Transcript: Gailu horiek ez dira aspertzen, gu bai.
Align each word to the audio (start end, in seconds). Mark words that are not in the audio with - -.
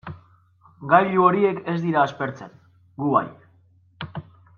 Gailu 0.93 1.19
horiek 1.25 1.59
ez 1.73 1.77
dira 1.83 2.01
aspertzen, 2.05 2.57
gu 3.03 3.11
bai. 3.17 3.25